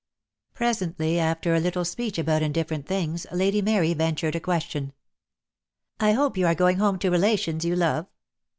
[0.55, 4.93] Presently, after a little speech about indifferent things, Lady Mary ventured a question.
[5.99, 8.07] "I hope you are going home to relations you love?"